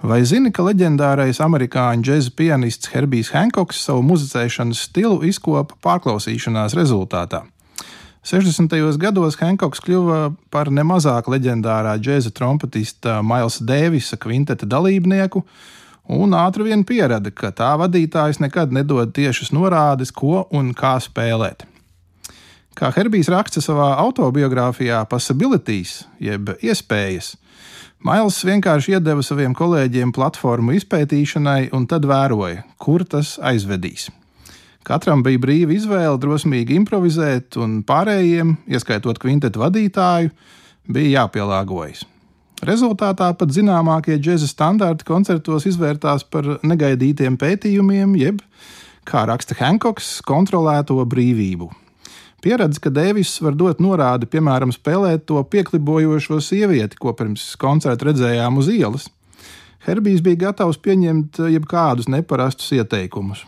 Vai 0.00 0.22
zini, 0.24 0.48
ka 0.48 0.64
leģendārais 0.64 1.42
amerikāņu 1.44 2.06
džēza 2.06 2.30
pianists 2.32 2.88
Herbijs 2.88 3.34
Hankoks 3.34 3.82
savu 3.84 4.00
muzicēšanas 4.08 4.86
stilu 4.86 5.18
izkopa 5.28 5.76
pārklausīšanās 5.84 6.72
rezultātā? 6.78 7.42
60. 8.24 8.72
gados 8.96 9.36
Hankoks 9.36 9.84
kļuva 9.84 10.22
par 10.48 10.70
nemazāk 10.72 11.28
leģendārā 11.28 11.98
džēza 12.00 12.32
trompetista 12.32 13.18
Mailsa 13.20 13.66
Dēvisa 13.68 14.16
kvinteta 14.16 14.64
dalībnieku, 14.64 15.44
un 16.16 16.32
ātri 16.32 16.70
vien 16.70 16.86
pierada, 16.88 17.28
ka 17.28 17.52
tā 17.52 17.74
vadītājs 17.84 18.40
nekad 18.40 18.72
nedod 18.72 19.12
tiešas 19.12 19.52
norādes, 19.52 20.16
ko 20.16 20.46
un 20.48 20.72
kā 20.72 20.96
spēlēt. 21.04 21.68
Kā 22.80 22.88
Herbijs 22.96 23.28
raksta 23.28 23.60
savā 23.60 23.90
autobiogrāfijā 24.00 25.02
Possibilities, 25.10 25.98
jeb 26.16 26.54
iespējas, 26.64 27.34
Mails 28.00 28.38
vienkārši 28.48 28.94
iedeva 28.94 29.20
saviem 29.20 29.52
kolēģiem 29.52 30.14
platformu 30.16 30.72
izpētīšanai 30.78 31.74
un 31.76 31.84
tad 31.84 32.06
vēroja, 32.08 32.62
kur 32.80 33.04
tas 33.04 33.34
aizvedīs. 33.44 34.06
Katram 34.88 35.20
bija 35.20 35.42
brīva 35.42 35.76
izvēle 35.76 36.16
drosmīgi 36.22 36.78
improvizēt, 36.80 37.58
un 37.60 37.82
pārējiem, 37.84 38.54
ieskaitot 38.72 39.20
kvintetu 39.20 39.60
vadītāju, 39.60 40.32
bija 40.88 41.12
jāpielāgojas. 41.18 42.06
Rezultātā 42.64 43.28
pat 43.36 43.52
zināmākie 43.52 44.16
džēza 44.16 44.48
standarti 44.48 45.04
koncertos 45.04 45.68
izvērtās 45.68 46.24
par 46.32 46.48
negaidītiem 46.64 47.36
pētījumiem, 47.36 48.16
jeb, 48.24 48.40
kā 49.04 49.28
raksta 49.28 49.60
Hankoks, 49.60 50.22
kontrolēto 50.24 50.96
brīvību, 51.04 51.68
Pieredze, 52.40 52.80
ka 52.80 52.88
Deivis 52.88 53.34
var 53.44 53.56
dot 53.58 53.82
norādi, 53.84 54.28
piemēram, 54.30 54.72
spēlēt 54.72 55.26
to 55.28 55.42
pieklibojošo 55.52 56.40
sievieti, 56.40 56.96
ko 56.96 57.12
pirms 57.16 57.52
koncerta 57.60 58.08
redzējām 58.08 58.60
uz 58.60 58.70
ielas. 58.72 59.08
Herbijs 59.84 60.22
bija 60.24 60.46
gatavs 60.46 60.80
pieņemt 60.80 61.40
jebkādus 61.52 62.08
neparastus 62.08 62.72
ieteikumus. 62.76 63.44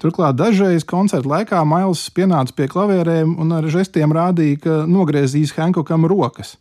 Turklāt 0.00 0.38
dažreiz 0.38 0.86
koncerta 0.88 1.28
laikā 1.28 1.60
Mails 1.68 2.06
pienāca 2.16 2.54
pie 2.56 2.66
klavierēm 2.72 3.34
un 3.42 3.52
ar 3.52 3.66
žestiem 3.70 4.14
rādīja, 4.16 4.58
ka 4.64 4.76
nogriezīs 4.88 5.52
Hankokam 5.58 6.06
rokas, 6.08 6.54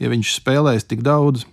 ja 0.00 0.10
viņš 0.10 0.38
spēlēs 0.40 0.88
tik 0.88 1.04
daudz. 1.06 1.44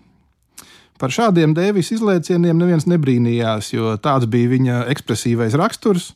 Par 0.95 1.11
šādiem 1.11 1.51
Dēvis 1.57 1.91
izlaicieniem 1.91 2.55
neviens 2.55 2.87
nebrīnījās, 2.87 3.73
jo 3.75 3.97
tāds 3.99 4.29
bija 4.31 4.53
viņa 4.53 4.85
ekspresīvais 4.93 5.57
raksturs, 5.59 6.13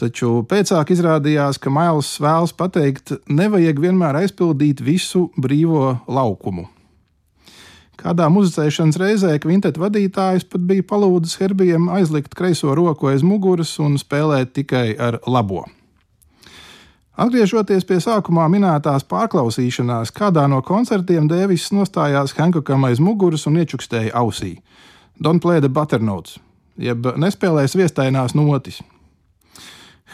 Taču 0.00 0.38
pēcāk 0.48 0.94
izrādījās, 0.94 1.58
ka 1.60 1.68
Mails 1.68 2.14
vēlas 2.24 2.54
pateikt, 2.56 3.18
nevajag 3.28 3.82
vienmēr 3.82 4.22
aizpildīt 4.22 4.80
visu 4.80 5.26
brīvo 5.36 5.98
laukumu. 6.08 6.70
Kādā 8.00 8.30
muzicēšanas 8.32 8.96
reizē 8.96 9.34
kvinteta 9.42 9.82
vadītājs 9.82 10.46
pat 10.48 10.62
bija 10.64 10.86
palūdzis 10.88 11.36
Herbijam 11.42 11.90
aizlikt 11.92 12.32
kreiso 12.38 12.72
roku 12.72 13.10
aiz 13.10 13.20
muguras 13.20 13.74
un 13.82 13.98
spēlēt 14.00 14.54
tikai 14.56 14.94
ar 14.96 15.18
labo. 15.28 15.66
Atgriežoties 17.20 17.84
pie 17.84 17.98
sākumā 18.00 18.46
minētās 18.48 19.04
pārklausīšanās, 19.10 20.14
kādā 20.16 20.46
no 20.48 20.62
koncertiem 20.64 21.28
Dēvis 21.28 21.66
nostājās 21.76 22.32
Hankokam 22.38 22.88
aiz 22.88 23.02
muguras 23.04 23.44
un 23.50 23.60
iečukstēja 23.60 24.14
ausī: 24.16 24.54
Don't 25.20 25.44
play 25.44 25.60
the 25.60 25.68
butternotes, 25.68 26.38
jeb 26.80 27.04
nespēlēs 27.20 27.76
viestainās 27.76 28.32
notis, 28.32 28.80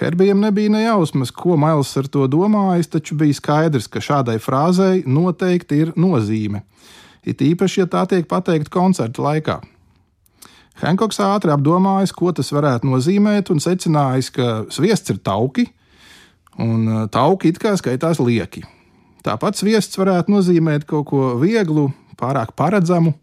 Herbijam 0.07 0.39
nebija 0.41 0.71
ne 0.71 0.85
jausmas, 0.85 1.33
ko 1.35 1.57
Mails 1.59 1.91
ar 1.99 2.07
to 2.07 2.29
domājis, 2.31 2.87
taču 2.93 3.17
bija 3.19 3.35
skaidrs, 3.35 3.89
ka 3.91 3.99
šādai 3.99 4.37
frāzei 4.39 5.01
noteikti 5.03 5.81
ir 5.83 5.91
nozīme. 5.99 6.61
It 7.27 7.43
īpaši, 7.43 7.81
ja 7.81 7.87
tā 7.91 8.05
tiek 8.07 8.29
pateikta 8.31 8.71
koncerta 8.71 9.25
laikā. 9.25 9.57
Hankoks 10.79 11.19
ātri 11.27 11.51
apdomājis, 11.51 12.15
ko 12.15 12.31
tas 12.31 12.53
varētu 12.55 12.87
nozīmēt, 12.87 13.51
un 13.51 13.59
secinājis, 13.65 14.31
ka 14.31 14.49
sviests 14.71 15.11
ir 15.11 15.19
tauki, 15.27 15.67
un 16.63 16.87
uh, 16.87 17.03
tauki 17.11 17.51
it 17.51 17.59
kā 17.59 17.75
skaitās 17.75 18.23
lieki. 18.23 18.63
Tāpat 19.27 19.59
sviests 19.59 19.99
varētu 19.99 20.37
nozīmēt 20.37 20.87
kaut 20.87 21.09
ko 21.11 21.33
vieglu, 21.43 21.89
pārāk 22.15 22.55
paredzamu, 22.55 23.17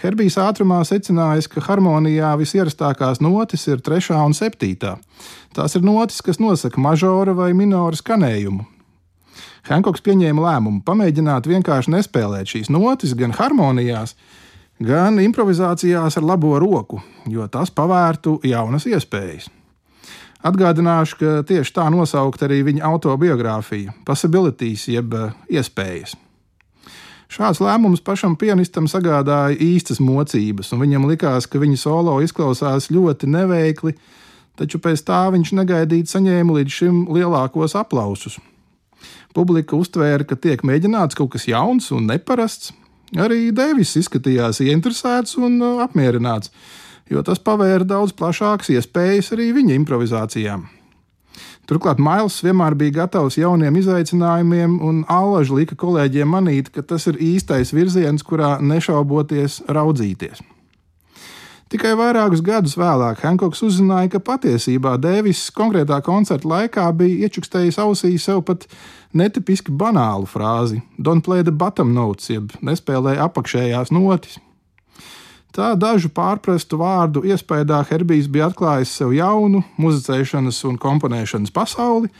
Herbijs 0.00 0.38
ātrumā 0.40 0.78
secinājis, 0.88 1.44
ka 1.52 1.60
harmonijā 1.66 2.30
visierastākās 2.40 3.18
notis 3.20 3.66
ir 3.68 3.82
trešā 3.84 4.16
un 4.24 4.32
septītā. 4.36 4.94
Tās 5.52 5.76
ir 5.76 5.84
notis, 5.84 6.22
kas 6.24 6.40
nosaka 6.40 6.80
mažora 6.80 7.34
vai 7.36 7.50
minora 7.56 7.98
skanējumu. 7.98 8.64
Hankoks 9.68 10.00
pieņēma 10.06 10.46
lēmumu 10.46 10.80
pamēģināt 10.86 11.50
vienkārši 11.50 11.92
nespēlēt 11.92 12.54
šīs 12.54 12.72
notis 12.72 13.12
gan 13.18 13.36
harmonijās, 13.36 14.16
gan 14.80 15.20
improvizācijās 15.20 16.16
ar 16.16 16.28
labo 16.32 16.54
roku, 16.62 17.02
jo 17.28 17.44
tas 17.52 17.68
pavērtu 17.68 18.38
jaunas 18.48 18.88
iespējas. 18.88 19.50
Atgādināšu, 20.40 21.20
ka 21.20 21.36
tieši 21.44 21.76
tā 21.76 21.90
nosaukt 21.92 22.40
arī 22.48 22.62
viņa 22.70 22.88
autobiogrāfija- 22.88 23.92
Possibilities 24.08 24.88
jeb 24.88 25.12
iespējas. 25.44 26.16
Šāds 27.30 27.60
lēmums 27.62 28.02
pašam 28.02 28.32
pianistam 28.34 28.88
sagādāja 28.90 29.54
īstas 29.62 30.00
mocības, 30.02 30.72
un 30.74 30.80
viņam 30.82 31.06
likās, 31.06 31.46
ka 31.46 31.60
viņa 31.62 31.76
solo 31.78 32.16
izklausās 32.24 32.88
ļoti 32.90 33.28
neveikli, 33.30 33.94
taču 34.58 34.80
pēc 34.82 35.04
tā 35.06 35.20
viņš 35.30 35.52
negaidīti 35.60 36.10
saņēma 36.10 36.56
līdz 36.58 36.78
šim 36.80 37.04
lielākos 37.14 37.76
aplausus. 37.78 38.40
Publika 39.30 39.78
uztvēra, 39.78 40.26
ka 40.26 40.34
tiek 40.34 40.64
mēģināts 40.66 41.14
kaut 41.14 41.30
kas 41.36 41.46
jauns 41.46 41.92
un 41.94 42.10
neparasts. 42.10 42.74
Arī 43.14 43.52
Deivis 43.54 43.94
izskatījās 43.98 44.58
ieinteresēts 44.66 45.38
un 45.38 45.56
uh, 45.62 45.78
apmierināts, 45.86 46.50
jo 47.10 47.22
tas 47.26 47.38
pavēra 47.42 47.86
daudz 47.86 48.14
plašākas 48.18 48.74
iespējas 48.74 49.30
arī 49.34 49.52
viņa 49.54 49.78
improvizācijām. 49.78 50.66
Turklāt 51.70 52.00
Mails 52.02 52.40
vienmēr 52.42 52.74
bija 52.74 53.04
gatavs 53.04 53.36
jauniem 53.38 53.76
izaicinājumiem, 53.78 54.80
un 54.82 55.04
Allaž 55.06 55.52
lika 55.54 55.76
kolēģiem 55.78 56.32
manīt, 56.34 56.72
ka 56.74 56.82
tas 56.82 57.06
ir 57.06 57.20
īstais 57.22 57.70
virziens, 57.70 58.24
kurā 58.26 58.56
nešauboties 58.58 59.60
raudzīties. 59.70 60.42
Tikai 61.70 61.92
vairākus 61.94 62.42
gadus 62.42 62.74
vēlāk 62.74 63.22
Hankoks 63.22 63.62
uzzināja, 63.62 64.10
ka 64.16 64.22
patiesībā 64.32 64.96
Dēvis 64.98 65.44
konkrētā 65.54 66.00
koncerta 66.02 66.50
laikā 66.50 66.88
bija 66.98 67.28
iečukstējis 67.28 67.78
ausī 67.78 68.16
sev 68.18 68.42
pat 68.48 68.66
netipiski 69.14 69.70
banālu 69.70 70.26
frāzi: 70.26 70.82
Don't 70.98 71.22
play 71.22 71.46
the 71.46 71.54
bottom 71.54 71.94
notes, 71.94 72.32
jeb 72.34 72.50
nespēlē 72.66 73.14
apakšējās 73.30 73.94
notis. 73.94 74.40
Tā 75.50 75.72
dažu 75.74 76.12
pārprastu 76.14 76.78
vārdu 76.78 77.24
iespējā 77.26 77.82
Herbijs 77.88 78.28
bija 78.30 78.50
atklājis 78.50 78.92
sev 79.00 79.14
jaunu 79.16 79.64
muzicēšanas 79.82 80.62
un 80.68 80.78
komponēšanas 80.78 81.50
pasauli, 81.50 82.10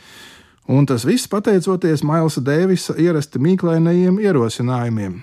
un 0.67 0.87
tas 0.87 1.07
viss 1.07 1.31
pateicoties 1.31 2.03
Mailsa 2.03 2.43
Dēvisa 2.43 2.97
ierasti 2.99 3.39
mīklainajiem 3.39 4.19
ierosinājumiem. 4.19 5.21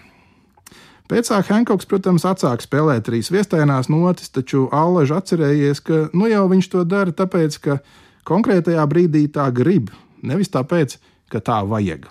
Pēcāk 1.08 1.48
Hankoks, 1.48 1.88
protams, 1.88 2.26
atsāka 2.28 2.64
spēlēt 2.64 3.06
trīs 3.06 3.30
viestainās 3.32 3.88
notis, 3.92 4.28
taču 4.32 4.66
Allaž 4.72 5.14
atcerējies, 5.16 5.80
ka 5.80 6.02
nu 6.12 6.28
jau 6.28 6.44
viņš 6.52 6.69
to 6.75 6.84
dara 6.84 7.16
tāpēc, 7.16 7.56
ka 7.64 7.78
konkrētajā 8.28 8.84
brīdī 8.88 9.25
tā 9.32 9.48
grib, 9.52 9.88
nevis 10.20 10.52
tāpēc, 10.52 10.98
ka 11.32 11.40
tā 11.44 11.62
vajag. 11.64 12.08